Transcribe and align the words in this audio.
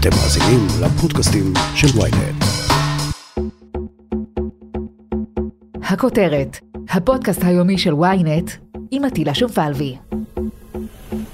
אתם 0.00 0.10
מאזינים 0.10 0.66
לפודקאסטים 0.82 1.52
של 1.74 1.98
ויינט. 1.98 2.44
הכותרת, 5.82 6.58
הפודקאסט 6.90 7.44
היומי 7.44 7.78
של 7.78 7.94
ויינט 7.94 8.50
עם 8.90 9.04
עטילה 9.04 9.34
שומפלבי. 9.34 9.96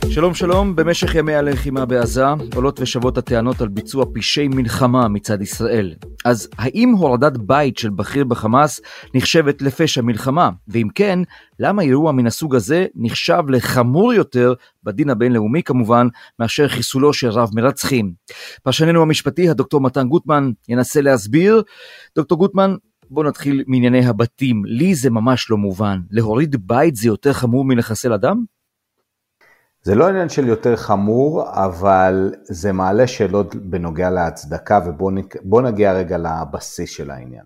שלום 0.09 0.35
שלום, 0.35 0.77
במשך 0.77 1.15
ימי 1.15 1.35
הלחימה 1.35 1.87
בעזה 1.87 2.25
עולות 2.55 2.81
ושבות 2.81 3.19
הטענות 3.19 3.61
על 3.61 3.69
ביצוע 3.69 4.05
פשעי 4.15 4.49
מלחמה 4.49 5.08
מצד 5.08 5.42
ישראל. 5.42 5.94
אז 6.27 6.49
האם 6.58 6.93
הורדת 6.93 7.37
בית 7.37 7.79
של 7.79 7.90
בכיר 7.90 8.24
בחמאס 8.24 8.81
נחשבת 9.15 9.63
לפשע 9.63 10.03
מלחמה? 10.03 10.51
ואם 10.69 10.88
כן, 10.95 11.19
למה 11.58 11.83
אירוע 11.83 12.13
מן 12.13 12.26
הסוג 12.26 12.54
הזה 12.54 12.87
נחשב 12.95 13.43
לחמור 13.49 14.13
יותר, 14.13 14.54
בדין 14.85 15.11
הבינלאומי 15.11 15.62
כמובן, 15.62 16.09
מאשר 16.39 16.69
חיסולו 16.69 17.12
של 17.12 17.29
רב 17.29 17.51
מרצחים? 17.55 18.12
פרשננו 18.62 19.02
המשפטי, 19.02 19.48
הדוקטור 19.48 19.80
מתן 19.80 20.09
גוטמן, 20.09 20.51
ינסה 20.69 21.01
להסביר. 21.01 21.62
דוקטור 22.16 22.38
גוטמן, 22.38 22.74
בואו 23.11 23.27
נתחיל 23.27 23.65
מענייני 23.66 24.07
הבתים. 24.07 24.63
לי 24.65 24.95
זה 24.95 25.11
ממש 25.11 25.51
לא 25.51 25.57
מובן. 25.57 26.01
להוריד 26.11 26.57
בית 26.66 26.97
זה 26.97 27.09
יותר 27.09 27.33
חמור 27.33 27.65
מלחסל 27.65 28.13
אדם? 28.13 28.45
זה 29.87 29.95
לא 29.95 30.09
עניין 30.09 30.29
של 30.29 30.49
יותר 30.49 30.77
חמור, 30.77 31.43
אבל 31.47 32.35
זה 32.43 32.73
מעלה 32.73 33.07
שאלות 33.07 33.55
בנוגע 33.55 34.11
להצדקה, 34.11 34.81
ובואו 34.87 35.61
נגיע 35.61 35.93
רגע 35.93 36.19
לבסיס 36.19 36.91
של 36.91 37.11
העניין. 37.11 37.45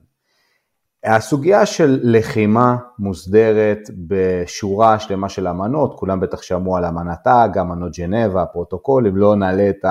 הסוגיה 1.04 1.66
של 1.66 2.00
לחימה 2.02 2.76
מוסדרת 2.98 3.78
בשורה 4.08 4.98
שלמה 4.98 5.28
של 5.28 5.48
אמנות, 5.48 5.98
כולם 5.98 6.20
בטח 6.20 6.42
שמעו 6.42 6.76
על 6.76 6.84
אמנת 6.84 7.26
האג, 7.26 7.58
אמנות 7.58 7.92
ג'נבה, 7.98 8.42
הפרוטוקולים, 8.42 9.16
לא 9.16 9.36
נלאה 9.36 9.70
את 9.70 9.84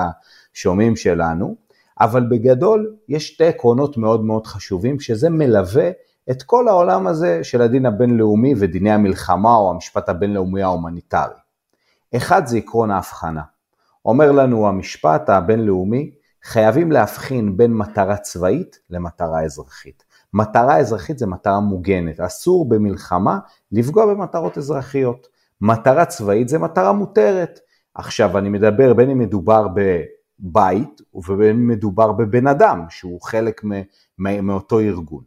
השומעים 0.54 0.96
שלנו, 0.96 1.56
אבל 2.00 2.26
בגדול 2.30 2.94
יש 3.08 3.28
שתי 3.28 3.46
עקרונות 3.46 3.96
מאוד 3.96 4.24
מאוד 4.24 4.46
חשובים, 4.46 5.00
שזה 5.00 5.30
מלווה 5.30 5.90
את 6.30 6.42
כל 6.42 6.68
העולם 6.68 7.06
הזה 7.06 7.44
של 7.44 7.62
הדין 7.62 7.86
הבינלאומי 7.86 8.54
ודיני 8.58 8.90
המלחמה 8.90 9.56
או 9.56 9.70
המשפט 9.70 10.08
הבינלאומי 10.08 10.62
ההומניטרי. 10.62 11.49
אחד 12.16 12.46
זה 12.46 12.56
עקרון 12.56 12.90
ההבחנה. 12.90 13.42
אומר 14.04 14.32
לנו 14.32 14.68
המשפט 14.68 15.28
הבינלאומי, 15.30 16.10
חייבים 16.42 16.92
להבחין 16.92 17.56
בין 17.56 17.74
מטרה 17.74 18.16
צבאית 18.16 18.78
למטרה 18.90 19.42
אזרחית. 19.42 20.04
מטרה 20.34 20.78
אזרחית 20.78 21.18
זה 21.18 21.26
מטרה 21.26 21.60
מוגנת, 21.60 22.20
אסור 22.20 22.68
במלחמה 22.68 23.38
לפגוע 23.72 24.06
במטרות 24.06 24.58
אזרחיות. 24.58 25.26
מטרה 25.60 26.04
צבאית 26.04 26.48
זה 26.48 26.58
מטרה 26.58 26.92
מותרת. 26.92 27.60
עכשיו 27.94 28.38
אני 28.38 28.48
מדבר 28.48 28.94
בין 28.94 29.10
אם 29.10 29.18
מדובר 29.18 29.66
בבית 29.68 31.00
ובין 31.14 31.56
אם 31.56 31.68
מדובר 31.68 32.12
בבן 32.12 32.46
אדם 32.46 32.84
שהוא 32.88 33.20
חלק 33.22 33.60
מאותו 34.18 34.80
ארגון. 34.80 35.24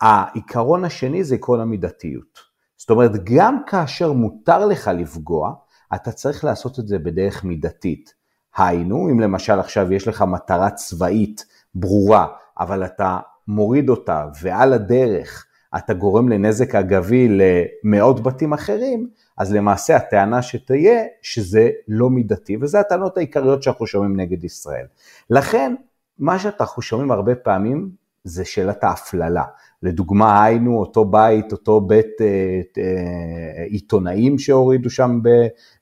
העיקרון 0.00 0.84
השני 0.84 1.24
זה 1.24 1.34
עקרון 1.34 1.60
המידתיות. 1.60 2.38
זאת 2.76 2.90
אומרת, 2.90 3.24
גם 3.24 3.58
כאשר 3.66 4.12
מותר 4.12 4.66
לך 4.66 4.90
לפגוע, 4.94 5.52
אתה 5.94 6.12
צריך 6.12 6.44
לעשות 6.44 6.78
את 6.78 6.88
זה 6.88 6.98
בדרך 6.98 7.44
מידתית. 7.44 8.14
היינו, 8.56 9.10
אם 9.10 9.20
למשל 9.20 9.60
עכשיו 9.60 9.92
יש 9.92 10.08
לך 10.08 10.22
מטרה 10.22 10.70
צבאית 10.70 11.44
ברורה, 11.74 12.26
אבל 12.58 12.84
אתה 12.84 13.18
מוריד 13.48 13.88
אותה 13.88 14.26
ועל 14.42 14.72
הדרך 14.72 15.46
אתה 15.76 15.94
גורם 15.94 16.28
לנזק 16.28 16.74
אגבי 16.74 17.28
למאות 17.28 18.22
בתים 18.22 18.52
אחרים, 18.52 19.08
אז 19.38 19.54
למעשה 19.54 19.96
הטענה 19.96 20.42
שתהיה 20.42 21.04
שזה 21.22 21.70
לא 21.88 22.10
מידתי, 22.10 22.56
וזה 22.60 22.80
הטענות 22.80 23.16
העיקריות 23.16 23.62
שאנחנו 23.62 23.86
שומעים 23.86 24.20
נגד 24.20 24.44
ישראל. 24.44 24.86
לכן, 25.30 25.74
מה 26.18 26.38
שאנחנו 26.38 26.82
שומעים 26.82 27.10
הרבה 27.10 27.34
פעמים 27.34 27.90
זה 28.26 28.44
שאלת 28.44 28.84
ההפללה. 28.84 29.44
לדוגמה, 29.82 30.44
היינו 30.44 30.78
אותו 30.78 31.04
בית, 31.04 31.52
אותו 31.52 31.80
בית 31.80 32.20
אה, 32.20 32.60
אה, 32.78 33.64
עיתונאים 33.64 34.38
שהורידו 34.38 34.90
שם 34.90 35.20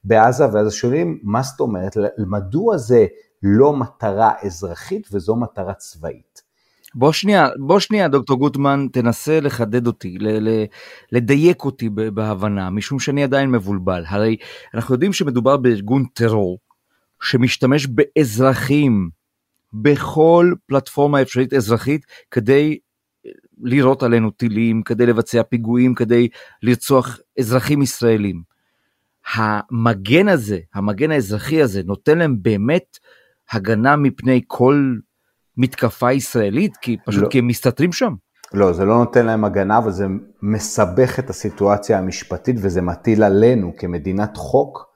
בעזה, 0.05 0.45
ואז 0.53 0.73
שואלים, 0.73 1.19
מה 1.23 1.43
זאת 1.43 1.61
אומרת, 1.61 1.97
מדוע 2.27 2.77
זה 2.77 3.07
לא 3.43 3.77
מטרה 3.77 4.33
אזרחית 4.43 5.09
וזו 5.13 5.37
מטרה 5.37 5.75
צבאית? 5.75 6.43
בוא 6.95 7.13
שנייה, 7.13 7.49
בוא 7.59 7.79
שנייה, 7.81 8.09
דוקטור 8.09 8.39
גוטמן, 8.39 8.87
תנסה 8.93 9.41
לחדד 9.41 9.87
אותי, 9.87 10.19
ל- 10.19 10.49
ל- 10.49 10.65
לדייק 11.13 11.65
אותי 11.65 11.89
בהבנה, 11.89 12.71
משום 12.71 12.99
שאני 12.99 13.25
עדיין 13.25 13.51
מבולבל. 13.51 14.05
הרי 14.07 14.37
אנחנו 14.75 14.95
יודעים 14.95 15.13
שמדובר 15.13 15.57
בארגון 15.57 16.05
טרור 16.15 16.59
שמשתמש 17.23 17.87
באזרחים 17.87 19.11
בכל 19.75 20.53
פלטפורמה 20.67 21.23
אפשרית 21.23 21.55
אזרחית 21.55 22.07
כדי 22.31 22.79
לירות 23.63 24.03
עלינו 24.03 24.31
טילים, 24.31 24.83
כדי 24.83 25.07
לבצע 25.07 25.43
פיגועים, 25.43 25.95
כדי 25.95 26.29
לרצוח 26.63 27.19
אזרחים 27.39 27.83
ישראלים. 27.83 28.43
המגן 29.35 30.29
הזה, 30.29 30.59
המגן 30.75 31.11
האזרחי 31.11 31.63
הזה, 31.63 31.83
נותן 31.85 32.19
להם 32.19 32.37
באמת 32.43 32.99
הגנה 33.51 33.97
מפני 33.97 34.41
כל 34.47 34.95
מתקפה 35.57 36.13
ישראלית? 36.13 36.77
כי 36.77 36.97
פשוט 37.07 37.23
לא. 37.23 37.29
כי 37.29 37.39
הם 37.39 37.47
מסתתרים 37.47 37.93
שם. 37.93 38.15
לא, 38.55 38.73
זה 38.73 38.85
לא 38.85 38.99
נותן 38.99 39.27
להם 39.27 39.45
הגנה, 39.45 39.79
אבל 39.79 39.91
זה 39.91 40.07
מסבך 40.43 41.19
את 41.19 41.31
הסיטואציה 41.31 41.99
המשפטית 41.99 42.57
וזה 42.59 42.83
מטיל 42.83 43.23
עלינו 43.23 43.73
כמדינת 43.79 44.37
חוק 44.37 44.95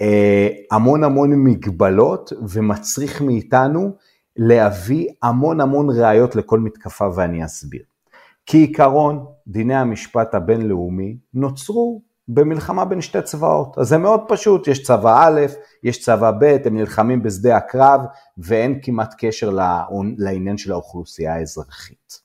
אה, 0.00 0.48
המון 0.70 1.04
המון 1.04 1.44
מגבלות 1.44 2.32
ומצריך 2.48 3.22
מאיתנו 3.22 3.96
להביא 4.36 5.08
המון 5.22 5.60
המון 5.60 5.90
ראיות 5.90 6.36
לכל 6.36 6.60
מתקפה 6.60 7.08
ואני 7.14 7.44
אסביר. 7.44 7.82
כעיקרון, 8.46 9.26
דיני 9.46 9.74
המשפט 9.74 10.34
הבינלאומי 10.34 11.16
נוצרו 11.34 12.02
במלחמה 12.28 12.84
בין 12.84 13.00
שתי 13.00 13.22
צבאות. 13.22 13.78
אז 13.78 13.88
זה 13.88 13.98
מאוד 13.98 14.20
פשוט, 14.28 14.68
יש 14.68 14.82
צבא 14.82 15.26
א', 15.26 15.40
יש 15.82 16.02
צבא 16.02 16.30
ב', 16.30 16.56
הם 16.64 16.76
נלחמים 16.76 17.22
בשדה 17.22 17.56
הקרב 17.56 18.00
ואין 18.38 18.78
כמעט 18.82 19.14
קשר 19.18 19.50
לעניין 20.18 20.58
של 20.58 20.72
האוכלוסייה 20.72 21.34
האזרחית. 21.34 22.20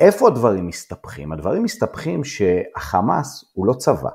איפה 0.00 0.28
הדברים 0.28 0.66
מסתבכים? 0.66 1.32
הדברים 1.32 1.62
מסתבכים 1.62 2.24
שהחמאס 2.24 3.44
הוא 3.52 3.66
לא 3.66 3.72
צבא, 3.72 4.10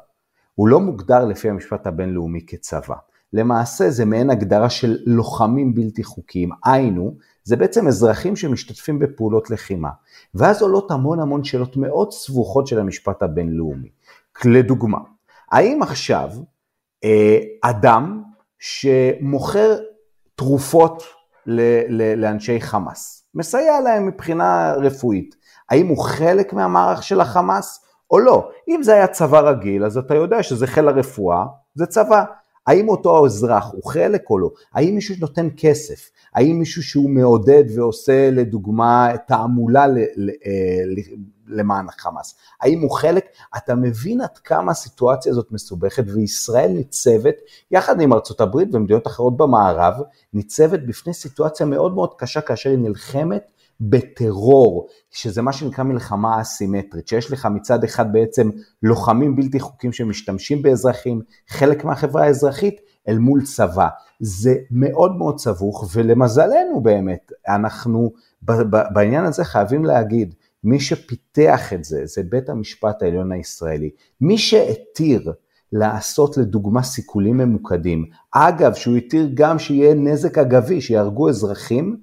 הוא 0.55 0.67
לא 0.67 0.79
מוגדר 0.79 1.25
לפי 1.25 1.49
המשפט 1.49 1.87
הבינלאומי 1.87 2.45
כצבא. 2.47 2.95
למעשה 3.33 3.89
זה 3.89 4.05
מעין 4.05 4.29
הגדרה 4.29 4.69
של 4.69 4.97
לוחמים 5.05 5.75
בלתי 5.75 6.03
חוקיים, 6.03 6.49
היינו, 6.65 7.15
זה 7.43 7.55
בעצם 7.55 7.87
אזרחים 7.87 8.35
שמשתתפים 8.35 8.99
בפעולות 8.99 9.49
לחימה. 9.49 9.89
ואז 10.35 10.61
עולות 10.61 10.91
המון 10.91 11.19
המון 11.19 11.43
שאלות 11.43 11.77
מאוד 11.77 12.11
סבוכות 12.11 12.67
של 12.67 12.79
המשפט 12.79 13.23
הבינלאומי. 13.23 13.89
לדוגמה, 14.45 14.97
האם 15.51 15.81
עכשיו 15.81 16.29
אה, 17.03 17.39
אדם 17.61 18.23
שמוכר 18.59 19.77
תרופות 20.35 21.03
לאנשי 22.17 22.61
חמאס, 22.61 23.23
מסייע 23.35 23.81
להם 23.81 24.07
מבחינה 24.07 24.73
רפואית, 24.73 25.35
האם 25.69 25.87
הוא 25.87 26.03
חלק 26.03 26.53
מהמערך 26.53 27.03
של 27.03 27.21
החמאס 27.21 27.85
או 28.11 28.19
לא? 28.19 28.49
אם 28.67 28.83
זה 28.83 28.93
היה 28.93 29.07
צבא 29.07 29.39
רגיל, 29.39 29.85
אז 29.85 29.97
אתה 29.97 30.15
יודע 30.15 30.43
שזה 30.43 30.67
חיל 30.67 30.87
הרפואה, 30.87 31.45
זה 31.75 31.85
צבא. 31.85 32.23
האם 32.67 32.89
אותו 32.89 33.23
האזרח 33.23 33.71
הוא 33.71 33.83
חלק 33.83 34.29
או 34.29 34.39
לא? 34.39 34.51
האם 34.73 34.95
מישהו 34.95 35.15
נותן 35.19 35.47
כסף? 35.57 36.09
האם 36.33 36.59
מישהו 36.59 36.83
שהוא 36.83 37.09
מעודד 37.09 37.63
ועושה 37.75 38.31
לדוגמה 38.31 39.09
תעמולה 39.27 39.85
אה, 39.85 40.81
למען 41.47 41.85
החמאס? 41.89 42.35
האם 42.61 42.81
הוא 42.81 42.91
חלק? 42.91 43.25
אתה 43.57 43.75
מבין 43.75 44.21
עד 44.21 44.37
כמה 44.43 44.71
הסיטואציה 44.71 45.31
הזאת 45.31 45.51
מסובכת 45.51 46.03
וישראל 46.07 46.71
ניצבת, 46.71 47.35
יחד 47.71 48.01
עם 48.01 48.13
ארצות 48.13 48.41
הברית 48.41 48.69
ומדינות 48.75 49.07
אחרות 49.07 49.37
במערב, 49.37 49.93
ניצבת 50.33 50.79
בפני 50.79 51.13
סיטואציה 51.13 51.65
מאוד 51.65 51.93
מאוד 51.93 52.13
קשה 52.17 52.41
כאשר 52.41 52.69
היא 52.69 52.79
נלחמת 52.79 53.51
בטרור, 53.81 54.87
שזה 55.11 55.41
מה 55.41 55.53
שנקרא 55.53 55.83
מלחמה 55.83 56.41
אסימטרית, 56.41 57.07
שיש 57.07 57.31
לך 57.31 57.45
מצד 57.45 57.83
אחד 57.83 58.13
בעצם 58.13 58.49
לוחמים 58.83 59.35
בלתי 59.35 59.59
חוקיים 59.59 59.93
שמשתמשים 59.93 60.61
באזרחים, 60.61 61.21
חלק 61.49 61.83
מהחברה 61.85 62.23
האזרחית, 62.23 62.81
אל 63.07 63.17
מול 63.17 63.45
צבא. 63.45 63.87
זה 64.19 64.55
מאוד 64.71 65.15
מאוד 65.15 65.39
סבוך, 65.39 65.89
ולמזלנו 65.93 66.81
באמת, 66.81 67.31
אנחנו 67.47 68.11
בעניין 68.93 69.25
הזה 69.25 69.43
חייבים 69.43 69.85
להגיד, 69.85 70.35
מי 70.63 70.79
שפיתח 70.79 71.73
את 71.73 71.83
זה, 71.83 72.05
זה 72.05 72.21
בית 72.29 72.49
המשפט 72.49 73.01
העליון 73.01 73.31
הישראלי. 73.31 73.89
מי 74.21 74.37
שהתיר 74.37 75.33
לעשות 75.71 76.37
לדוגמה 76.37 76.83
סיכולים 76.83 77.37
ממוקדים, 77.37 78.05
אגב, 78.31 78.73
שהוא 78.73 78.95
התיר 78.97 79.29
גם 79.33 79.59
שיהיה 79.59 79.93
נזק 79.93 80.37
אגבי, 80.37 80.81
שיהרגו 80.81 81.29
אזרחים, 81.29 81.97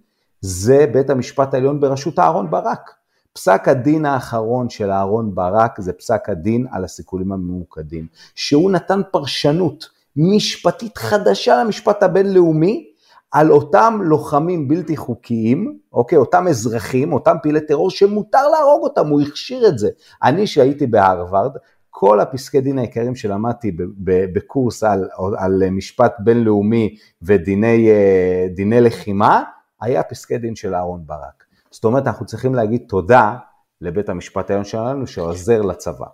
זה 0.47 0.87
בית 0.93 1.11
המשפט 1.11 1.55
העליון 1.55 1.81
בראשות 1.81 2.19
אהרון 2.19 2.51
ברק. 2.51 2.91
פסק 3.33 3.69
הדין 3.69 4.07
האחרון 4.07 4.69
של 4.69 4.91
אהרון 4.91 5.35
ברק 5.35 5.81
זה 5.81 5.93
פסק 5.93 6.29
הדין 6.29 6.67
על 6.71 6.85
הסיכולים 6.85 7.33
הממוקדים, 7.33 8.07
שהוא 8.35 8.71
נתן 8.71 9.01
פרשנות 9.11 9.89
משפטית 10.17 10.99
חדשה 10.99 11.65
למשפט 11.65 12.03
הבינלאומי 12.03 12.87
על 13.31 13.51
אותם 13.51 14.01
לוחמים 14.03 14.69
בלתי 14.69 14.97
חוקיים, 14.97 15.79
אוקיי, 15.93 16.19
אותם 16.19 16.49
אזרחים, 16.49 17.13
אותם 17.13 17.37
פעילי 17.43 17.61
טרור 17.61 17.91
שמותר 17.91 18.49
להרוג 18.49 18.83
אותם, 18.83 19.09
הוא 19.09 19.21
הכשיר 19.21 19.69
את 19.69 19.79
זה. 19.79 19.89
אני 20.23 20.47
שהייתי 20.47 20.87
בהרווארד, 20.87 21.53
כל 21.91 22.21
הפסקי 22.21 22.61
דין 22.61 22.79
העיקריים 22.79 23.15
שלמדתי 23.15 23.77
בקורס 24.35 24.83
על, 24.83 25.09
על 25.39 25.63
משפט 25.71 26.15
בינלאומי 26.19 26.97
ודיני 27.23 27.89
אה, 27.91 28.81
לחימה, 28.81 29.43
היה 29.85 30.03
פסקי 30.03 30.39
דין 30.39 30.57
של 30.57 30.75
אהרן 30.75 31.07
ברק. 31.07 31.45
זאת 31.71 31.85
אומרת, 31.85 32.07
אנחנו 32.07 32.27
צריכים 32.27 32.55
להגיד 32.55 32.83
תודה 32.89 33.37
לבית 33.81 34.09
המשפט 34.09 34.51
העליון 34.51 34.65
שלנו 34.65 35.07
שעוזר 35.07 35.63
לצבא. 35.63 36.07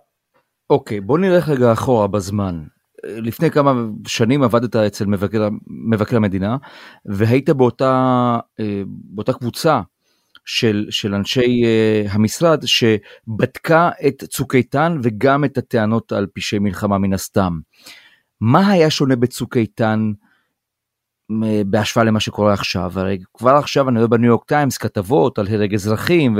אוקיי, 0.69 0.97
okay, 0.97 1.01
בוא 1.01 1.17
נלך 1.17 1.49
רגע 1.49 1.71
אחורה 1.73 2.07
בזמן. 2.07 2.63
לפני 3.03 3.51
כמה 3.51 3.73
שנים 4.07 4.43
עבדת 4.43 4.75
אצל 4.75 5.05
מבקר, 5.05 5.49
מבקר 5.67 6.15
המדינה 6.15 6.57
והיית 7.05 7.49
באותה, 7.49 8.37
אה, 8.59 8.81
באותה 8.87 9.33
קבוצה 9.33 9.81
של, 10.45 10.87
של 10.89 11.15
אנשי 11.15 11.63
uh, 11.63 12.11
המשרד 12.11 12.63
שבדקה 12.65 13.89
את 14.07 14.23
צוק 14.23 14.55
איתן 14.55 14.97
וגם 15.03 15.45
את 15.45 15.57
הטענות 15.57 16.11
על 16.11 16.27
פשעי 16.33 16.59
מלחמה 16.59 16.97
מן 16.97 17.13
הסתם. 17.13 17.59
מה 18.41 18.71
היה 18.71 18.89
שונה 18.89 19.15
בצוק 19.15 19.57
איתן 19.57 20.11
בהשוואה 21.65 22.05
למה 22.05 22.19
שקורה 22.19 22.53
עכשיו? 22.53 22.91
הרי 22.95 23.19
כבר 23.33 23.55
עכשיו 23.55 23.89
אני 23.89 23.97
רואה 23.97 24.07
בניו 24.07 24.29
יורק 24.29 24.43
טיימס 24.43 24.77
כתבות 24.77 25.39
על 25.39 25.47
הרג 25.49 25.73
אזרחים 25.73 26.37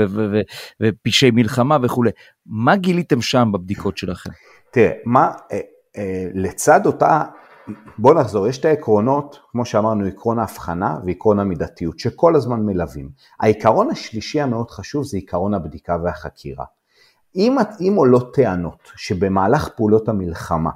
ופשעי 0.82 1.30
מלחמה 1.30 1.78
וכולי. 1.82 2.10
מה 2.46 2.76
גיליתם 2.76 3.20
שם 3.20 3.50
בבדיקות 3.52 3.98
שלכם? 3.98 4.30
תראה, 4.70 4.92
מה, 5.04 5.30
אה, 5.52 5.60
אה, 5.96 6.26
לצד 6.34 6.86
אותה 6.86 7.22
בוא 7.98 8.14
נחזור, 8.14 8.48
יש 8.48 8.58
את 8.58 8.64
העקרונות, 8.64 9.38
כמו 9.52 9.64
שאמרנו, 9.64 10.06
עקרון 10.06 10.38
ההבחנה 10.38 10.98
ועקרון 11.06 11.38
המידתיות, 11.38 11.98
שכל 11.98 12.36
הזמן 12.36 12.60
מלווים. 12.60 13.08
העיקרון 13.40 13.90
השלישי 13.90 14.40
המאוד 14.40 14.70
חשוב 14.70 15.04
זה 15.04 15.18
עקרון 15.18 15.54
הבדיקה 15.54 15.96
והחקירה. 16.04 16.64
אם, 17.36 17.56
אם 17.80 17.94
עולות 17.96 18.34
טענות 18.34 18.92
שבמהלך 18.96 19.68
פעולות 19.68 20.08
המלחמה 20.08 20.70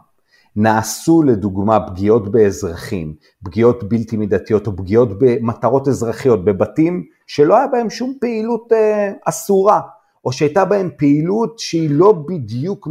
נעשו 0.56 1.22
לדוגמה 1.22 1.86
פגיעות 1.86 2.32
באזרחים, 2.32 3.14
פגיעות 3.44 3.84
בלתי 3.88 4.16
מידתיות 4.16 4.66
או 4.66 4.76
פגיעות 4.76 5.08
במטרות 5.18 5.88
אזרחיות, 5.88 6.44
בבתים 6.44 7.04
שלא 7.26 7.56
היה 7.56 7.66
בהם 7.66 7.90
שום 7.90 8.14
פעילות 8.20 8.72
אה, 8.72 9.12
אסורה, 9.24 9.80
או 10.24 10.32
שהייתה 10.32 10.64
בהם 10.64 10.90
פעילות 10.96 11.58
שהיא 11.58 11.90
לא 11.90 12.12
בדיוק 12.12 12.88
100% 12.88 12.90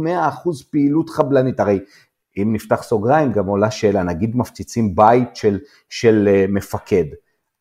פעילות 0.70 1.10
חבלנית. 1.10 1.60
הרי 1.60 1.78
אם 2.36 2.52
נפתח 2.52 2.82
סוגריים, 2.82 3.32
גם 3.32 3.46
עולה 3.46 3.70
שאלה, 3.70 4.02
נגיד 4.02 4.36
מפציצים 4.36 4.94
בית 4.94 5.36
של, 5.36 5.58
של 5.88 6.28
uh, 6.28 6.52
מפקד. 6.52 7.04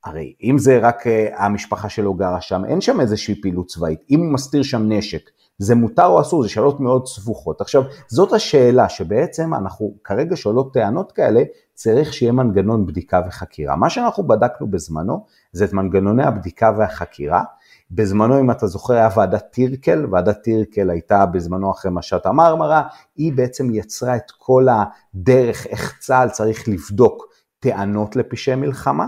הרי 0.05 0.33
אם 0.43 0.57
זה 0.57 0.79
רק 0.81 1.07
uh, 1.07 1.09
המשפחה 1.37 1.89
שלו 1.89 2.13
גרה 2.13 2.41
שם, 2.41 2.65
אין 2.65 2.81
שם 2.81 3.01
איזושהי 3.01 3.41
פעילות 3.41 3.67
צבאית. 3.67 3.99
אם 4.09 4.19
הוא 4.19 4.33
מסתיר 4.33 4.63
שם 4.63 4.91
נשק, 4.91 5.29
זה 5.57 5.75
מותר 5.75 6.05
או 6.05 6.21
אסור? 6.21 6.43
זה 6.43 6.49
שאלות 6.49 6.79
מאוד 6.79 7.07
סבוכות. 7.07 7.61
עכשיו, 7.61 7.83
זאת 8.07 8.33
השאלה 8.33 8.89
שבעצם 8.89 9.53
אנחנו 9.53 9.93
כרגע 10.03 10.35
שואלות 10.35 10.73
טענות 10.73 11.11
כאלה, 11.11 11.43
צריך 11.73 12.13
שיהיה 12.13 12.31
מנגנון 12.31 12.85
בדיקה 12.85 13.21
וחקירה. 13.27 13.75
מה 13.75 13.89
שאנחנו 13.89 14.27
בדקנו 14.27 14.67
בזמנו, 14.67 15.25
זה 15.51 15.65
את 15.65 15.73
מנגנוני 15.73 16.23
הבדיקה 16.23 16.71
והחקירה. 16.77 17.43
בזמנו, 17.91 18.39
אם 18.39 18.51
אתה 18.51 18.67
זוכר, 18.67 18.93
היה 18.93 19.09
ועדת 19.15 19.45
טירקל, 19.51 20.05
ועדת 20.11 20.41
טירקל 20.43 20.89
הייתה 20.89 21.25
בזמנו 21.25 21.71
אחרי 21.71 21.91
משט 21.91 22.25
המרמרה, 22.25 22.83
היא 23.15 23.33
בעצם 23.33 23.73
יצרה 23.73 24.15
את 24.15 24.31
כל 24.37 24.67
הדרך 24.69 25.67
איך 25.67 25.97
צה"ל 25.99 26.29
צריך 26.29 26.67
לבדוק 26.67 27.25
טענות 27.59 28.15
לפשעי 28.15 28.55
מלחמה, 28.55 29.05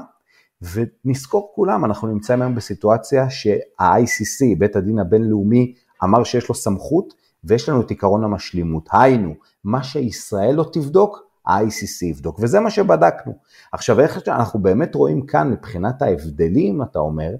ונזכור 0.61 1.51
כולם, 1.55 1.85
אנחנו 1.85 2.07
נמצאים 2.07 2.41
היום 2.41 2.55
בסיטואציה 2.55 3.29
שה-ICC, 3.29 4.57
בית 4.57 4.75
הדין 4.75 4.99
הבינלאומי, 4.99 5.73
אמר 6.03 6.23
שיש 6.23 6.49
לו 6.49 6.55
סמכות, 6.55 7.13
ויש 7.43 7.69
לנו 7.69 7.81
את 7.81 7.91
עקרון 7.91 8.23
המשלימות. 8.23 8.89
היינו, 8.91 9.33
מה 9.63 9.83
שישראל 9.83 10.55
לא 10.55 10.69
תבדוק, 10.73 11.27
ה-ICC 11.47 12.05
יבדוק, 12.05 12.39
וזה 12.41 12.59
מה 12.59 12.69
שבדקנו. 12.69 13.33
עכשיו, 13.71 13.99
איך 13.99 14.27
אנחנו 14.27 14.59
באמת 14.59 14.95
רואים 14.95 15.25
כאן 15.25 15.51
מבחינת 15.51 16.01
ההבדלים, 16.01 16.81
אתה 16.81 16.99
אומר, 16.99 17.31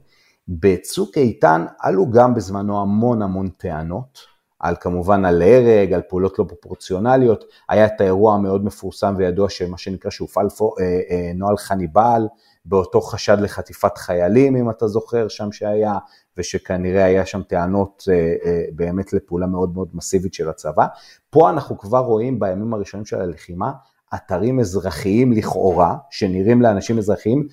בצוק 0.48 1.18
איתן 1.18 1.66
עלו 1.80 2.10
גם 2.12 2.34
בזמנו 2.34 2.82
המון 2.82 3.22
המון 3.22 3.50
טענות, 3.50 4.20
על 4.60 4.76
כמובן 4.82 5.26
על 5.26 5.42
הרג, 5.42 5.94
על 5.94 6.02
פעולות 6.10 6.40
לא 6.40 6.46
פרופורציונליות, 6.48 7.44
היה 7.70 7.86
את 7.86 8.02
האירוע 8.02 8.34
המאוד 8.34 8.66
מפורסם 8.66 9.16
וידוע 9.18 9.50
שמה 9.50 9.78
שנקרא 9.78 10.12
שהופעל 10.12 10.48
אה, 10.62 10.86
אה, 10.86 11.32
נוהל 11.36 11.58
חניבעל, 11.58 12.28
באותו 12.70 13.02
חשד 13.02 13.38
לחטיפת 13.40 13.98
חיילים, 13.98 14.56
אם 14.56 14.70
אתה 14.70 14.88
זוכר, 14.88 15.28
שם 15.28 15.52
שהיה, 15.52 15.98
ושכנראה 16.38 17.06
היה 17.06 17.26
שם 17.26 17.42
טענות 17.42 18.04
אה, 18.12 18.36
אה, 18.46 18.64
באמת 18.76 19.14
לפעולה 19.14 19.48
מאוד 19.48 19.74
מאוד 19.74 19.88
מסיבית 19.94 20.34
של 20.34 20.50
הצבא. 20.50 20.86
פה 21.30 21.50
אנחנו 21.50 21.78
כבר 21.78 22.00
רואים 22.00 22.40
בימים 22.40 22.74
הראשונים 22.74 23.06
של 23.06 23.22
הלחימה, 23.22 23.72
אתרים 24.16 24.60
אזרחיים 24.60 25.32
לכאורה, 25.32 25.98
שנראים 26.10 26.62
לאנשים 26.62 26.98
אזרחיים, 26.98 27.48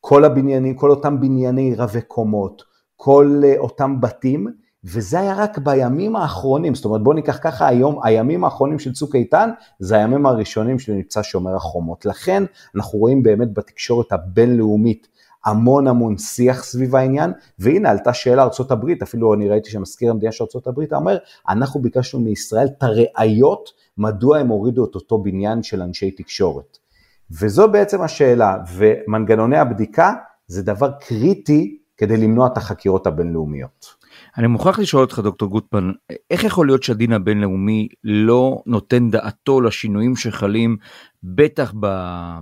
כל 0.00 0.24
הבניינים, 0.24 0.74
כל 0.74 0.90
אותם 0.90 1.20
בנייני 1.20 1.74
רבי 1.74 2.00
קומות, 2.00 2.62
כל 2.96 3.40
אה, 3.44 3.58
אותם 3.58 4.00
בתים, 4.00 4.46
וזה 4.84 5.20
היה 5.20 5.34
רק 5.34 5.58
בימים 5.58 6.16
האחרונים, 6.16 6.74
זאת 6.74 6.84
אומרת 6.84 7.02
בואו 7.02 7.14
ניקח 7.14 7.38
ככה 7.42 7.68
היום, 7.68 8.00
הימים 8.02 8.44
האחרונים 8.44 8.78
של 8.78 8.92
צוק 8.92 9.14
איתן, 9.14 9.50
זה 9.78 9.96
הימים 9.96 10.26
הראשונים 10.26 10.78
של 10.78 10.92
מבצע 10.92 11.20
שומר 11.22 11.56
החומות. 11.56 12.06
לכן 12.06 12.42
אנחנו 12.76 12.98
רואים 12.98 13.22
באמת 13.22 13.54
בתקשורת 13.54 14.12
הבינלאומית 14.12 15.08
המון 15.44 15.86
המון 15.86 16.18
שיח 16.18 16.64
סביב 16.64 16.96
העניין, 16.96 17.32
והנה 17.58 17.90
עלתה 17.90 18.14
שאלה 18.14 18.42
ארה"ב, 18.42 18.90
אפילו 19.02 19.34
אני 19.34 19.48
ראיתי 19.48 19.70
שמזכיר 19.70 20.10
המדינה 20.10 20.32
של 20.32 20.44
ארה"ב 20.54 20.94
אומר, 20.94 21.18
אנחנו 21.48 21.82
ביקשנו 21.82 22.20
מישראל 22.20 22.66
את 22.66 22.82
הראיות 22.82 23.70
מדוע 23.98 24.38
הם 24.38 24.48
הורידו 24.48 24.84
את 24.84 24.94
אותו 24.94 25.18
בניין 25.18 25.62
של 25.62 25.82
אנשי 25.82 26.10
תקשורת. 26.10 26.78
וזו 27.30 27.68
בעצם 27.68 28.02
השאלה, 28.02 28.56
ומנגנוני 28.76 29.58
הבדיקה 29.58 30.14
זה 30.46 30.62
דבר 30.62 30.90
קריטי 31.00 31.78
כדי 31.96 32.16
למנוע 32.16 32.46
את 32.46 32.56
החקירות 32.56 33.06
הבינלאומיות. 33.06 33.97
אני 34.38 34.46
מוכרח 34.46 34.78
לשאול 34.78 35.02
אותך 35.02 35.18
דוקטור 35.18 35.48
גוטמן, 35.48 35.90
איך 36.30 36.44
יכול 36.44 36.66
להיות 36.66 36.82
שהדין 36.82 37.12
הבינלאומי 37.12 37.88
לא 38.04 38.62
נותן 38.66 39.10
דעתו 39.10 39.60
לשינויים 39.60 40.16
שחלים 40.16 40.76
בטח 41.22 41.72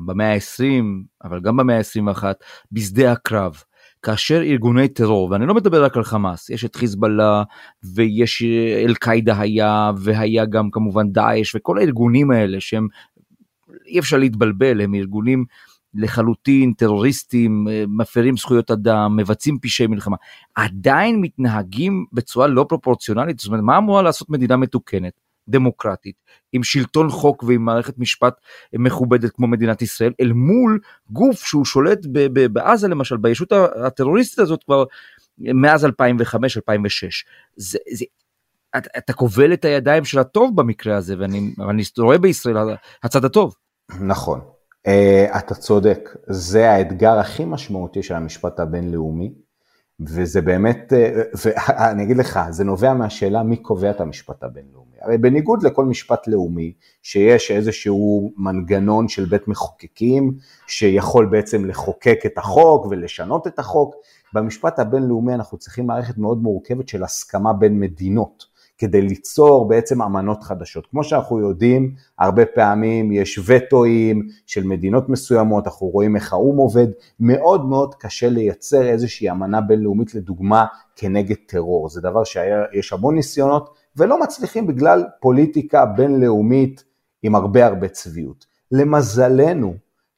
במאה 0.06 0.34
ה-20, 0.34 0.84
אבל 1.24 1.40
גם 1.40 1.56
במאה 1.56 1.78
ה-21, 1.78 2.24
בשדה 2.72 3.12
הקרב? 3.12 3.62
כאשר 4.02 4.42
ארגוני 4.42 4.88
טרור, 4.88 5.30
ואני 5.30 5.46
לא 5.46 5.54
מדבר 5.54 5.84
רק 5.84 5.96
על 5.96 6.04
חמאס, 6.04 6.50
יש 6.50 6.64
את 6.64 6.76
חיזבאללה 6.76 7.42
ויש 7.94 8.42
אל-קאעידה 8.84 9.40
היה, 9.40 9.90
והיה 9.98 10.44
גם 10.44 10.70
כמובן 10.70 11.12
דאעש 11.12 11.54
וכל 11.54 11.78
הארגונים 11.78 12.30
האלה 12.30 12.60
שהם 12.60 12.88
אי 13.86 13.98
אפשר 13.98 14.18
להתבלבל, 14.18 14.80
הם 14.80 14.94
ארגונים 14.94 15.44
לחלוטין 15.96 16.72
טרוריסטים, 16.72 17.68
אה, 17.68 17.84
מפרים 17.88 18.36
זכויות 18.36 18.70
אדם, 18.70 19.16
מבצעים 19.16 19.58
פשעי 19.58 19.86
מלחמה, 19.86 20.16
עדיין 20.54 21.20
מתנהגים 21.20 22.06
בצורה 22.12 22.46
לא 22.46 22.66
פרופורציונלית, 22.68 23.38
זאת 23.38 23.48
אומרת, 23.48 23.60
מה 23.62 23.78
אמורה 23.78 24.02
לעשות 24.02 24.30
מדינה 24.30 24.56
מתוקנת, 24.56 25.12
דמוקרטית, 25.48 26.16
עם 26.52 26.62
שלטון 26.62 27.10
חוק 27.10 27.42
ועם 27.42 27.64
מערכת 27.64 27.98
משפט 27.98 28.34
מכובדת 28.72 29.30
כמו 29.30 29.46
מדינת 29.46 29.82
ישראל, 29.82 30.12
אל 30.20 30.32
מול 30.32 30.80
גוף 31.10 31.44
שהוא 31.44 31.64
שולט 31.64 31.98
בעזה 32.52 32.88
למשל, 32.88 33.16
בישות 33.16 33.52
הטרוריסטית 33.86 34.38
הזאת 34.38 34.64
כבר 34.64 34.84
מאז 35.38 35.84
2005-2006. 35.84 35.88
זה, 37.56 37.78
זה, 37.92 38.04
אתה, 38.98 39.12
כובל 39.12 39.52
את 39.52 39.64
הידיים 39.64 40.04
של 40.04 40.18
הטוב 40.18 40.56
במקרה 40.56 40.96
הזה, 40.96 41.14
ואני, 41.18 41.52
רואה 41.98 42.18
בישראל 42.18 42.56
הצד 43.02 43.24
הטוב. 43.24 43.54
נכון, 44.00 44.40
אתה 45.36 45.54
צודק, 45.54 46.16
זה 46.26 46.70
האתגר 46.70 47.18
הכי 47.18 47.44
משמעותי 47.44 48.02
של 48.02 48.14
המשפט 48.14 48.60
הבינלאומי, 48.60 49.32
וזה 50.00 50.42
באמת, 50.42 50.92
uh, 50.92 51.38
ואני 51.44 52.02
אגיד 52.04 52.16
לך, 52.16 52.40
זה 52.50 52.64
נובע 52.64 52.94
מהשאלה 52.94 53.42
מי 53.42 53.56
קובע 53.56 53.90
את 53.90 54.00
המשפט 54.00 54.44
הבינלאומי. 54.44 54.96
הרי 55.00 55.18
בניגוד 55.18 55.62
לכל 55.62 55.84
משפט 55.84 56.28
לאומי, 56.28 56.72
שיש 57.02 57.50
איזשהו 57.50 58.32
מנגנון 58.36 59.08
של 59.08 59.24
בית 59.24 59.48
מחוקקים, 59.48 60.32
שיכול 60.66 61.26
בעצם 61.26 61.64
לחוקק 61.64 62.18
את 62.26 62.38
החוק 62.38 62.86
ולשנות 62.86 63.46
את 63.46 63.58
החוק, 63.58 63.94
במשפט 64.32 64.78
הבינלאומי 64.78 65.34
אנחנו 65.34 65.58
צריכים 65.58 65.86
מערכת 65.86 66.18
מאוד 66.18 66.42
מורכבת 66.42 66.88
של 66.88 67.04
הסכמה 67.04 67.52
בין 67.52 67.80
מדינות. 67.80 68.55
כדי 68.78 69.02
ליצור 69.02 69.68
בעצם 69.68 70.02
אמנות 70.02 70.42
חדשות. 70.42 70.86
כמו 70.86 71.04
שאנחנו 71.04 71.40
יודעים, 71.40 71.94
הרבה 72.18 72.46
פעמים 72.46 73.12
יש 73.12 73.40
וטואים 73.46 74.28
של 74.46 74.64
מדינות 74.64 75.08
מסוימות, 75.08 75.66
אנחנו 75.66 75.86
רואים 75.86 76.16
איך 76.16 76.32
האו"ם 76.32 76.56
עובד, 76.56 76.86
מאוד 77.20 77.64
מאוד 77.64 77.94
קשה 77.94 78.28
לייצר 78.28 78.82
איזושהי 78.82 79.30
אמנה 79.30 79.60
בינלאומית 79.60 80.14
לדוגמה 80.14 80.66
כנגד 80.96 81.36
טרור. 81.46 81.88
זה 81.88 82.00
דבר 82.00 82.24
שיש 82.24 82.92
המון 82.92 83.14
ניסיונות 83.14 83.70
ולא 83.96 84.20
מצליחים 84.20 84.66
בגלל 84.66 85.04
פוליטיקה 85.20 85.86
בינלאומית 85.86 86.84
עם 87.22 87.34
הרבה 87.34 87.66
הרבה 87.66 87.88
צביעות. 87.88 88.46
למזלנו, 88.72 89.74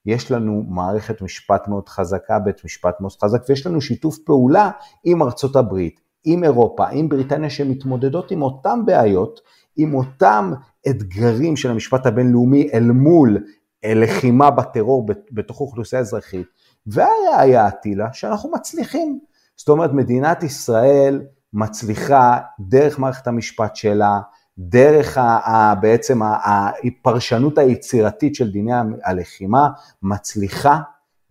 יש 0.06 0.30
לנו 0.30 0.64
מערכת 0.68 1.22
משפט 1.22 1.68
מאוד 1.68 1.88
חזקה, 1.88 2.38
בית 2.38 2.64
משפט 2.64 3.00
מאוד 3.00 3.12
חזק, 3.22 3.42
ויש 3.48 3.66
לנו 3.66 3.80
שיתוף 3.80 4.18
פעולה 4.18 4.70
עם 5.04 5.22
ארצות 5.22 5.56
הברית, 5.56 6.00
עם 6.30 6.44
אירופה, 6.44 6.88
עם 6.88 7.08
בריטניה, 7.08 7.50
שמתמודדות 7.50 8.30
עם 8.30 8.42
אותן 8.42 8.80
בעיות, 8.84 9.40
עם 9.76 9.94
אותם 9.94 10.52
אתגרים 10.88 11.56
של 11.56 11.70
המשפט 11.70 12.06
הבינלאומי 12.06 12.68
אל 12.74 12.90
מול 12.90 13.38
לחימה 13.86 14.50
בטרור 14.50 15.06
בתוך 15.32 15.60
אוכלוסייה 15.60 16.00
אזרחית, 16.00 16.46
והראיה 16.86 17.66
עטילה 17.66 18.12
שאנחנו 18.12 18.50
מצליחים. 18.50 19.18
זאת 19.56 19.68
אומרת, 19.68 19.92
מדינת 19.92 20.42
ישראל 20.42 21.22
מצליחה 21.52 22.38
דרך 22.60 22.98
מערכת 22.98 23.26
המשפט 23.26 23.76
שלה, 23.76 24.20
דרך 24.58 25.18
ה, 25.18 25.22
ה, 25.22 25.74
בעצם 25.74 26.20
הפרשנות 26.22 27.58
היצירתית 27.58 28.34
של 28.34 28.50
דיני 28.52 28.72
הלחימה, 29.04 29.68
מצליחה 30.02 30.80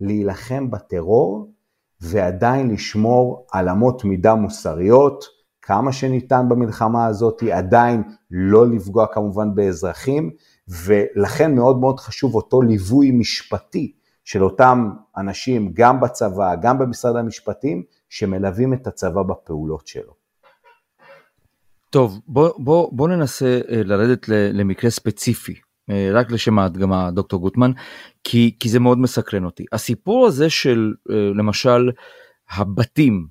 להילחם 0.00 0.70
בטרור 0.70 1.50
ועדיין 2.00 2.70
לשמור 2.70 3.46
על 3.52 3.68
אמות 3.68 4.04
מידה 4.04 4.34
מוסריות, 4.34 5.24
כמה 5.62 5.92
שניתן 5.92 6.48
במלחמה 6.48 7.06
הזאת, 7.06 7.42
עדיין 7.42 8.02
לא 8.30 8.68
לפגוע 8.68 9.06
כמובן 9.12 9.54
באזרחים, 9.54 10.30
ולכן 10.84 11.54
מאוד 11.54 11.80
מאוד 11.80 12.00
חשוב 12.00 12.34
אותו 12.34 12.62
ליווי 12.62 13.10
משפטי 13.10 13.92
של 14.24 14.44
אותם 14.44 14.90
אנשים, 15.16 15.70
גם 15.74 16.00
בצבא, 16.00 16.54
גם 16.62 16.78
במשרד 16.78 17.16
המשפטים, 17.16 17.82
שמלווים 18.08 18.72
את 18.72 18.86
הצבא 18.86 19.22
בפעולות 19.22 19.86
שלו. 19.86 20.12
טוב, 21.90 22.20
בוא, 22.26 22.50
בוא, 22.58 22.88
בוא 22.92 23.08
ננסה 23.08 23.60
אה, 23.70 23.82
לרדת 23.84 24.28
למקרה 24.28 24.90
ספציפי, 24.90 25.54
רק 26.12 26.30
לשם 26.30 26.58
ההדגמה, 26.58 27.10
דוקטור 27.10 27.40
גוטמן, 27.40 27.72
כי, 28.24 28.56
כי 28.60 28.68
זה 28.68 28.80
מאוד 28.80 28.98
מסקרן 28.98 29.44
אותי. 29.44 29.64
הסיפור 29.72 30.26
הזה 30.26 30.50
של 30.50 30.94
אה, 31.10 31.30
למשל 31.34 31.90
הבתים, 32.50 33.26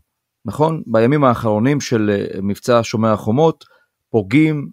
נכון? 0.45 0.83
בימים 0.85 1.23
האחרונים 1.23 1.81
של 1.81 2.25
מבצע 2.43 2.79
שומר 2.83 3.13
החומות, 3.13 3.65
פוגעים 4.09 4.69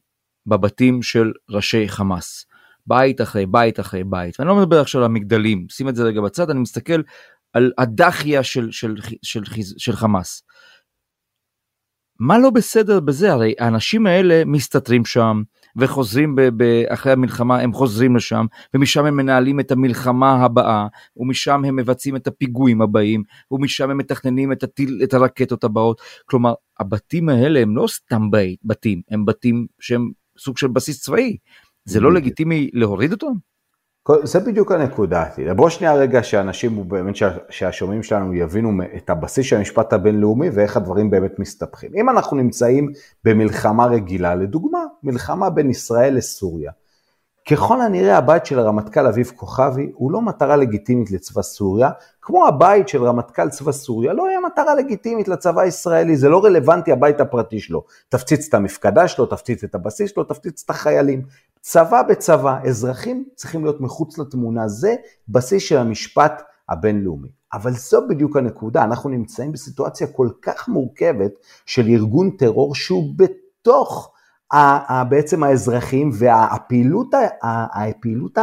בבתים 0.46 1.02
של 1.02 1.32
ראשי 1.50 1.88
חמאס. 1.88 2.46
בית 2.86 3.20
אחרי 3.20 3.46
בית 3.46 3.80
אחרי 3.80 4.04
בית, 4.04 4.40
ואני 4.40 4.48
לא 4.48 4.56
מדבר 4.56 4.80
עכשיו 4.80 5.00
על 5.00 5.04
המגדלים, 5.04 5.66
שים 5.70 5.88
את 5.88 5.96
זה 5.96 6.02
רגע 6.02 6.20
בצד, 6.20 6.50
אני 6.50 6.60
מסתכל 6.60 7.02
על 7.52 7.72
הדחיה 7.78 8.42
של, 8.42 8.70
של, 8.70 8.96
של, 9.22 9.44
של, 9.44 9.62
של 9.78 9.92
חמאס. 9.92 10.42
מה 12.20 12.38
לא 12.38 12.50
בסדר 12.50 13.00
בזה? 13.00 13.32
הרי 13.32 13.54
האנשים 13.58 14.06
האלה 14.06 14.44
מסתתרים 14.46 15.04
שם 15.04 15.42
וחוזרים 15.76 16.36
ב- 16.36 16.48
ב- 16.56 16.84
אחרי 16.88 17.12
המלחמה, 17.12 17.60
הם 17.60 17.72
חוזרים 17.72 18.16
לשם, 18.16 18.46
ומשם 18.74 19.04
הם 19.04 19.16
מנהלים 19.16 19.60
את 19.60 19.70
המלחמה 19.70 20.44
הבאה, 20.44 20.86
ומשם 21.16 21.64
הם 21.64 21.76
מבצעים 21.76 22.16
את 22.16 22.26
הפיגועים 22.26 22.82
הבאים, 22.82 23.22
ומשם 23.50 23.90
הם 23.90 23.98
מתכננים 23.98 24.52
את, 24.52 24.62
הטיל, 24.62 25.00
את 25.04 25.14
הרקטות 25.14 25.64
הבאות. 25.64 26.00
כלומר, 26.26 26.54
הבתים 26.80 27.28
האלה 27.28 27.60
הם 27.60 27.76
לא 27.76 27.86
סתם 27.88 28.30
בית, 28.30 28.58
בתים, 28.64 29.00
הם 29.10 29.24
בתים 29.24 29.66
שהם 29.80 30.10
סוג 30.38 30.58
של 30.58 30.68
בסיס 30.68 31.02
צבאי. 31.02 31.36
זה 31.84 32.00
לא 32.00 32.12
לגיטימי 32.12 32.70
להוריד 32.72 33.12
אותם? 33.12 33.32
זה 34.22 34.40
בדיוק 34.40 34.72
הנקודה. 34.72 35.24
בוא 35.56 35.68
שנייה 35.68 35.94
רגע 35.94 36.22
שאנשים, 36.22 36.88
באמת 36.88 37.14
שהשומעים 37.50 38.02
שלנו 38.02 38.34
יבינו 38.34 38.70
את 38.96 39.10
הבסיס 39.10 39.46
של 39.46 39.56
המשפט 39.56 39.92
הבינלאומי 39.92 40.50
ואיך 40.50 40.76
הדברים 40.76 41.10
באמת 41.10 41.38
מסתבכים. 41.38 41.90
אם 41.94 42.10
אנחנו 42.10 42.36
נמצאים 42.36 42.92
במלחמה 43.24 43.86
רגילה, 43.86 44.34
לדוגמה, 44.34 44.78
מלחמה 45.02 45.50
בין 45.50 45.70
ישראל 45.70 46.14
לסוריה, 46.14 46.72
ככל 47.50 47.80
הנראה 47.80 48.16
הבית 48.16 48.46
של 48.46 48.58
הרמטכ"ל 48.58 49.06
אביב 49.06 49.32
כוכבי 49.36 49.90
הוא 49.94 50.12
לא 50.12 50.22
מטרה 50.22 50.56
לגיטימית 50.56 51.10
לצבא 51.10 51.42
סוריה, 51.42 51.90
כמו 52.22 52.46
הבית 52.46 52.88
של 52.88 53.04
רמטכ"ל 53.04 53.48
צבא 53.48 53.72
סוריה 53.72 54.12
לא 54.12 54.26
היה 54.26 54.40
מטרה 54.40 54.74
לגיטימית 54.74 55.28
לצבא 55.28 55.60
הישראלי, 55.60 56.16
זה 56.16 56.28
לא 56.28 56.44
רלוונטי 56.44 56.92
הבית 56.92 57.20
הפרטי 57.20 57.60
שלו. 57.60 57.84
תפציץ 58.08 58.48
את 58.48 58.54
המפקדה 58.54 59.08
שלו, 59.08 59.26
תפציץ 59.26 59.64
את 59.64 59.74
הבסיס 59.74 60.10
שלו, 60.10 60.24
תפציץ 60.24 60.62
את 60.64 60.70
החיילים. 60.70 61.22
צבא 61.66 62.02
בצבא, 62.02 62.58
אזרחים 62.64 63.24
צריכים 63.34 63.64
להיות 63.64 63.80
מחוץ 63.80 64.18
לתמונה, 64.18 64.68
זה 64.68 64.94
בסיס 65.28 65.62
של 65.62 65.78
המשפט 65.78 66.42
הבינלאומי. 66.68 67.28
אבל 67.52 67.72
זו 67.72 68.08
בדיוק 68.08 68.36
הנקודה, 68.36 68.84
אנחנו 68.84 69.10
נמצאים 69.10 69.52
בסיטואציה 69.52 70.06
כל 70.06 70.28
כך 70.42 70.68
מורכבת 70.68 71.32
של 71.66 71.86
ארגון 71.88 72.30
טרור 72.30 72.74
שהוא 72.74 73.14
בתוך 73.16 74.12
בעצם 75.08 75.42
האזרחים 75.42 76.10
והפעילות 76.14 77.08
הפעילות 77.42 78.38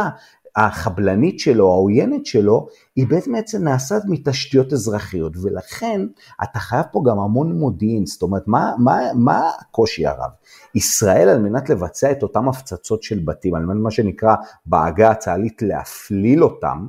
החבלנית 0.56 1.40
שלו, 1.40 1.68
העוינת 1.68 2.26
שלו, 2.26 2.66
היא 2.96 3.06
בעצם 3.08 3.64
נעשית 3.64 4.02
מתשתיות 4.08 4.72
אזרחיות, 4.72 5.32
ולכן 5.42 6.00
אתה 6.42 6.58
חייב 6.58 6.84
פה 6.92 7.02
גם 7.06 7.18
המון 7.18 7.52
מודיעין, 7.52 8.06
זאת 8.06 8.22
אומרת, 8.22 8.42
מה, 8.46 8.72
מה, 8.78 8.98
מה 9.14 9.50
הקושי 9.60 10.06
הרב? 10.06 10.30
ישראל 10.74 11.28
על 11.28 11.38
מנת 11.38 11.70
לבצע 11.70 12.12
את 12.12 12.22
אותם 12.22 12.48
הפצצות 12.48 13.02
של 13.02 13.18
בתים, 13.24 13.54
על 13.54 13.66
מנת 13.66 13.82
מה 13.82 13.90
שנקרא 13.90 14.34
בעגה 14.66 15.10
הצה"לית 15.10 15.62
להפליל 15.62 16.44
אותם, 16.44 16.86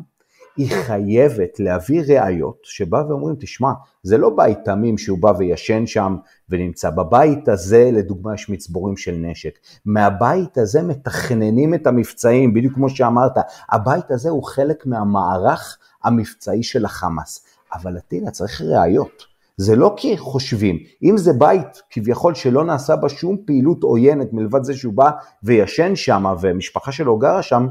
היא 0.58 0.72
חייבת 0.72 1.60
להביא 1.60 2.02
ראיות 2.08 2.58
שבא 2.64 3.04
ואומרים, 3.10 3.36
תשמע, 3.40 3.72
זה 4.04 4.18
לא 4.18 4.30
בית 4.30 4.58
תמים 4.66 4.98
שהוא 4.98 5.18
בא 5.18 5.34
וישן 5.38 5.86
שם 5.86 6.18
ונמצא. 6.50 6.90
בבית 6.90 7.50
הזה, 7.50 7.90
לדוגמה, 7.94 8.34
יש 8.34 8.50
מצבורים 8.50 8.98
של 8.98 9.12
נשק. 9.12 9.60
מהבית 9.86 10.58
הזה 10.58 10.82
מתכננים 10.82 11.74
את 11.74 11.88
המבצעים, 11.88 12.54
בדיוק 12.54 12.74
כמו 12.74 12.90
שאמרת, 12.90 13.38
הבית 13.70 14.12
הזה 14.12 14.30
הוא 14.30 14.44
חלק 14.44 14.86
מהמערך 14.86 15.78
המבצעי 16.04 16.64
של 16.64 16.86
החמאס. 16.86 17.46
אבל 17.74 17.98
אטילה, 17.98 18.32
צריך 18.32 18.62
ראיות. 18.62 19.34
זה 19.58 19.76
לא 19.76 19.94
כי 19.98 20.18
חושבים, 20.18 20.80
אם 21.04 21.18
זה 21.18 21.34
בית 21.34 21.82
כביכול 21.90 22.36
שלא 22.36 22.64
נעשה 22.64 22.96
בה 22.96 23.10
שום 23.10 23.38
פעילות 23.46 23.84
עוינת 23.84 24.34
מלבד 24.34 24.64
זה 24.64 24.74
שהוא 24.74 24.94
בא 24.94 25.12
וישן 25.44 25.96
שם 25.96 26.26
ומשפחה 26.42 26.92
שלו 26.92 27.18
גרה 27.18 27.42
שם, 27.42 27.68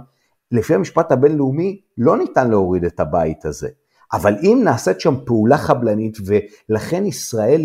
לפי 0.52 0.74
המשפט 0.74 1.12
הבינלאומי 1.12 1.80
לא 1.98 2.16
ניתן 2.16 2.50
להוריד 2.50 2.84
את 2.84 3.00
הבית 3.00 3.44
הזה. 3.44 3.68
אבל 4.12 4.36
אם 4.42 4.60
נעשית 4.64 5.00
שם 5.00 5.14
פעולה 5.26 5.58
חבלנית, 5.58 6.18
ולכן 6.26 7.06
ישראל, 7.06 7.62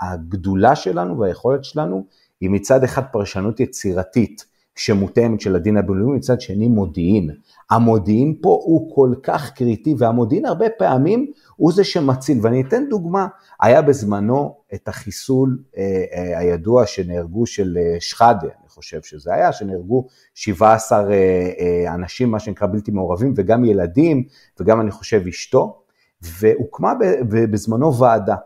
הגדולה 0.00 0.76
שלנו 0.76 1.18
והיכולת 1.18 1.64
שלנו, 1.64 2.04
היא 2.40 2.50
מצד 2.50 2.84
אחד 2.84 3.02
פרשנות 3.12 3.60
יצירתית 3.60 4.44
שמותאמת 4.74 5.40
של 5.40 5.56
הדין 5.56 5.76
הבינלאומי, 5.76 6.16
מצד 6.16 6.40
שני 6.40 6.68
מודיעין. 6.68 7.30
המודיעין 7.70 8.34
פה 8.42 8.60
הוא 8.64 8.94
כל 8.94 9.14
כך 9.22 9.50
קריטי, 9.50 9.94
והמודיעין 9.98 10.46
הרבה 10.46 10.66
פעמים 10.78 11.32
הוא 11.56 11.72
זה 11.72 11.84
שמציל. 11.84 12.38
ואני 12.42 12.60
אתן 12.60 12.84
דוגמה, 12.90 13.26
היה 13.60 13.82
בזמנו 13.82 14.54
את 14.74 14.88
החיסול 14.88 15.58
אה, 15.76 16.04
אה, 16.12 16.38
הידוע 16.38 16.86
שנהרגו 16.86 17.46
של 17.46 17.78
אה, 17.80 18.00
שחאדה, 18.00 18.48
חושב 18.78 19.02
שזה 19.02 19.34
היה, 19.34 19.52
שנהרגו 19.52 20.06
17 20.34 20.98
אה, 20.98 21.14
אה, 21.58 21.94
אנשים, 21.94 22.30
מה 22.30 22.40
שנקרא 22.40 22.66
בלתי 22.66 22.90
מעורבים, 22.90 23.34
וגם 23.36 23.64
ילדים, 23.64 24.24
וגם 24.60 24.80
אני 24.80 24.90
חושב 24.90 25.26
אשתו, 25.28 25.82
והוקמה 26.22 26.92
בזמנו 27.28 27.98
ועדה, 27.98 28.36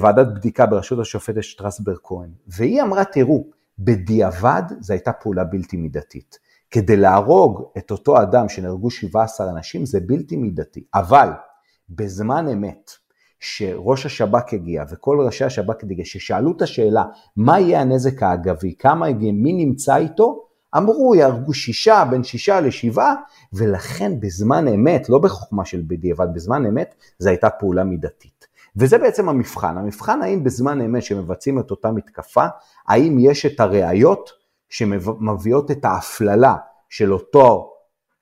ועדת 0.00 0.26
בדיקה 0.34 0.66
בראשות 0.66 0.98
השופטת 0.98 1.42
שטרסברג 1.42 1.96
כהן, 2.02 2.30
והיא 2.46 2.82
אמרה, 2.82 3.04
תראו, 3.04 3.44
בדיעבד 3.78 4.62
זו 4.80 4.92
הייתה 4.92 5.12
פעולה 5.12 5.44
בלתי 5.44 5.76
מידתית. 5.76 6.38
כדי 6.70 6.96
להרוג 6.96 7.62
את 7.78 7.90
אותו 7.90 8.22
אדם 8.22 8.48
שנהרגו 8.48 8.90
17 8.90 9.50
אנשים 9.50 9.86
זה 9.86 10.00
בלתי 10.00 10.36
מידתי, 10.36 10.84
אבל 10.94 11.28
בזמן 11.88 12.48
אמת, 12.48 12.90
שראש 13.42 14.06
השב"כ 14.06 14.52
הגיע 14.52 14.84
וכל 14.90 15.20
ראשי 15.20 15.44
השב"כ 15.44 15.82
הגיע, 15.82 16.04
ששאלו 16.04 16.52
את 16.56 16.62
השאלה 16.62 17.04
מה 17.36 17.60
יהיה 17.60 17.80
הנזק 17.80 18.22
האגבי, 18.22 18.74
כמה 18.78 19.06
הגיע, 19.06 19.32
מי 19.32 19.52
נמצא 19.52 19.96
איתו, 19.96 20.44
אמרו 20.76 21.14
יהרגו 21.14 21.54
שישה, 21.54 22.04
בין 22.10 22.24
שישה 22.24 22.60
לשבעה, 22.60 23.14
ולכן 23.52 24.20
בזמן 24.20 24.68
אמת, 24.68 25.08
לא 25.08 25.18
בחוכמה 25.18 25.64
של 25.64 25.82
בדיעבד, 25.86 26.26
בזמן 26.34 26.66
אמת, 26.66 26.94
זו 27.18 27.28
הייתה 27.28 27.50
פעולה 27.50 27.84
מידתית. 27.84 28.46
וזה 28.76 28.98
בעצם 28.98 29.28
המבחן, 29.28 29.78
המבחן 29.78 30.22
האם 30.22 30.44
בזמן 30.44 30.80
אמת 30.80 31.02
שמבצעים 31.02 31.58
את 31.58 31.70
אותה 31.70 31.90
מתקפה, 31.90 32.46
האם 32.88 33.16
יש 33.20 33.46
את 33.46 33.60
הראיות 33.60 34.30
שמביאות 34.68 35.70
את 35.70 35.84
ההפללה 35.84 36.54
של 36.88 37.12
אותו 37.12 37.72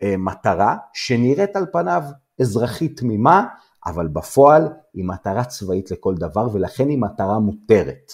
אה, 0.03 0.15
מטרה, 0.19 0.77
שנראית 0.93 1.57
על 1.57 1.67
פניו 1.73 2.03
אזרחית 2.41 3.00
תמימה, 3.00 3.47
אבל 3.87 4.08
בפועל 4.08 4.68
היא 4.94 5.04
מטרה 5.04 5.44
צבאית 5.44 5.90
לכל 5.90 6.14
דבר, 6.14 6.49
ולכן 6.52 6.88
היא 6.88 6.99
מטרה 6.99 7.38
מותרת. 7.38 8.12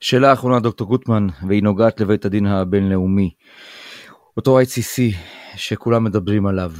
שאלה 0.00 0.32
אחרונה, 0.32 0.60
דוקטור 0.60 0.86
גוטמן, 0.86 1.26
והיא 1.48 1.62
נוגעת 1.62 2.00
לבית 2.00 2.24
הדין 2.24 2.46
הבינלאומי. 2.46 3.34
אותו 4.36 4.60
ICC 4.60 5.00
שכולם 5.56 6.04
מדברים 6.04 6.46
עליו, 6.46 6.70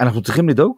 אנחנו 0.00 0.22
צריכים 0.22 0.48
לדאוג? 0.48 0.76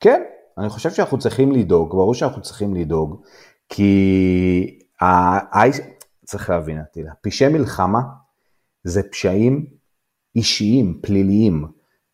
כן, 0.00 0.22
אני 0.58 0.68
חושב 0.68 0.90
שאנחנו 0.90 1.18
צריכים 1.18 1.52
לדאוג, 1.52 1.90
ברור 1.90 2.14
שאנחנו 2.14 2.42
צריכים 2.42 2.74
לדאוג, 2.74 3.22
כי 3.68 4.78
ה... 5.02 5.64
צריך 6.24 6.50
להבין, 6.50 6.78
עטילה, 6.78 7.12
פשעי 7.22 7.48
מלחמה 7.48 8.00
זה 8.84 9.02
פשעים 9.02 9.66
אישיים, 10.36 10.98
פליליים. 11.02 11.66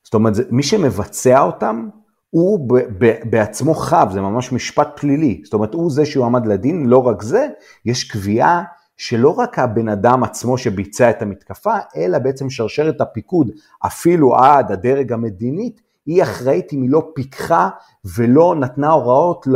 זאת 0.05 0.15
אומרת, 0.15 0.35
מי 0.51 0.63
שמבצע 0.63 1.41
אותם, 1.41 1.89
הוא 2.31 2.69
ב- 2.69 3.05
ב- 3.05 3.31
בעצמו 3.31 3.75
חב, 3.75 4.09
זה 4.13 4.21
ממש 4.21 4.53
משפט 4.53 5.01
פלילי. 5.01 5.41
זאת 5.45 5.55
אומרת, 5.55 5.75
הוא 5.75 5.91
זה 5.91 6.07
שהוא 6.07 6.27
עמד 6.27 6.47
לדין, 6.47 6.87
לא 6.87 7.07
רק 7.07 7.23
זה, 7.23 7.47
יש 7.85 8.05
קביעה 8.05 8.63
שלא 8.97 9.29
רק 9.39 9.59
הבן 9.59 9.89
אדם 9.89 10.23
עצמו 10.23 10.59
שביצע 10.59 11.11
את 11.11 11.23
המתקפה, 11.23 11.75
אלא 11.97 12.19
בעצם 12.19 12.51
שרשרת 12.51 13.01
הפיקוד, 13.01 13.51
אפילו 13.87 14.37
עד 14.37 14.73
הדרג 14.73 15.13
המדינית, 15.13 15.81
היא 16.07 16.23
אחראית 16.23 16.73
אם 16.73 16.83
היא 16.83 16.91
לא 16.91 17.11
פיקחה 17.15 17.69
ולא 18.17 18.55
נתנה 18.55 18.91
הוראות 18.91 19.47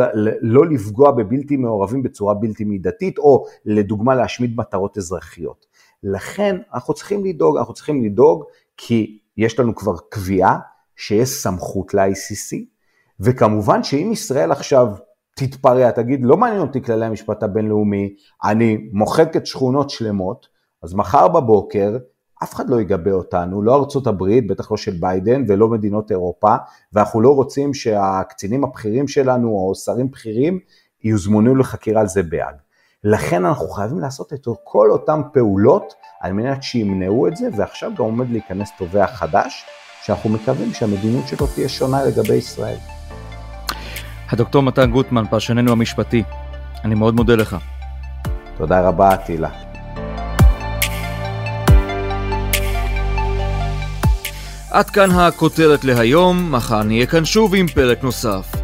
לא 0.40 0.66
לפגוע 0.66 1.10
בבלתי 1.10 1.56
מעורבים 1.56 2.02
בצורה 2.02 2.34
בלתי 2.34 2.64
מידתית, 2.64 3.18
או 3.18 3.44
לדוגמה 3.64 4.14
להשמיד 4.14 4.56
מטרות 4.56 4.98
אזרחיות. 4.98 5.66
לכן 6.02 6.56
אנחנו 6.74 6.94
צריכים 6.94 7.24
לדאוג, 7.24 7.56
אנחנו 7.56 7.74
צריכים 7.74 8.04
לדאוג 8.04 8.44
כי 8.76 9.18
יש 9.36 9.60
לנו 9.60 9.74
כבר 9.74 9.94
קביעה 10.08 10.58
שיש 10.96 11.28
סמכות 11.28 11.94
ל-ICC, 11.94 12.56
וכמובן 13.20 13.82
שאם 13.82 14.10
ישראל 14.12 14.52
עכשיו 14.52 14.88
תתפרע, 15.36 15.90
תגיד, 15.90 16.20
לא 16.22 16.36
מעניין 16.36 16.60
אותי 16.60 16.82
כללי 16.82 17.06
המשפט 17.06 17.42
הבינלאומי, 17.42 18.14
אני 18.44 18.88
מוחקת 18.92 19.46
שכונות 19.46 19.90
שלמות, 19.90 20.48
אז 20.82 20.94
מחר 20.94 21.28
בבוקר 21.28 21.96
אף 22.42 22.54
אחד 22.54 22.70
לא 22.70 22.80
יגבה 22.80 23.12
אותנו, 23.12 23.62
לא 23.62 23.74
ארצות 23.74 24.06
הברית, 24.06 24.46
בטח 24.46 24.70
לא 24.70 24.76
של 24.76 24.96
ביידן 25.00 25.44
ולא 25.48 25.68
מדינות 25.68 26.10
אירופה, 26.10 26.54
ואנחנו 26.92 27.20
לא 27.20 27.34
רוצים 27.34 27.74
שהקצינים 27.74 28.64
הבכירים 28.64 29.08
שלנו 29.08 29.48
או 29.48 29.74
שרים 29.74 30.10
בכירים 30.10 30.58
יוזמנו 31.04 31.56
לחקירה 31.56 32.00
על 32.00 32.08
זה 32.08 32.22
בהאג. 32.22 32.54
לכן 33.04 33.44
אנחנו 33.44 33.68
חייבים 33.68 33.98
לעשות 33.98 34.32
את 34.32 34.46
כל 34.64 34.90
אותן 34.90 35.20
פעולות 35.32 35.94
על 36.20 36.32
מנת 36.32 36.62
שימנעו 36.62 37.26
את 37.26 37.36
זה, 37.36 37.48
ועכשיו 37.56 37.90
גם 37.98 38.04
עומד 38.04 38.30
להיכנס 38.30 38.70
תובע 38.78 39.06
חדש, 39.06 39.66
שאנחנו 40.06 40.30
מקווים 40.30 40.74
שהמדיניות 40.74 41.28
שלו 41.28 41.46
תהיה 41.46 41.68
שונה 41.68 42.04
לגבי 42.04 42.34
ישראל. 42.34 42.76
הדוקטור 44.30 44.62
מתן 44.62 44.90
גוטמן, 44.90 45.26
פרשננו 45.30 45.72
המשפטי, 45.72 46.22
אני 46.84 46.94
מאוד 46.94 47.14
מודה 47.14 47.34
לך. 47.36 47.56
תודה 48.56 48.88
רבה, 48.88 49.14
אטילה. 49.14 49.48
עד 54.70 54.90
כאן 54.90 55.10
הכותרת 55.10 55.84
להיום, 55.84 56.52
מחר 56.52 56.82
נהיה 56.82 57.06
כאן 57.06 57.24
שוב 57.24 57.54
עם 57.54 57.66
פרק 57.66 58.02
נוסף. 58.02 58.63